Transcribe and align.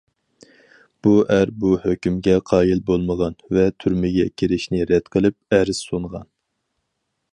بۇ 1.07 1.11
ئەر 1.35 1.51
بۇ 1.63 1.73
ھۆكۈمگە 1.83 2.33
قايىل 2.51 2.81
بولمىغان 2.89 3.37
ۋە 3.57 3.67
تۈرمىگە 3.85 4.27
كىرىشنى 4.43 4.81
رەت 4.93 5.13
قىلىپ، 5.17 5.59
ئەرز 5.59 5.83
سۇنغان. 5.91 6.27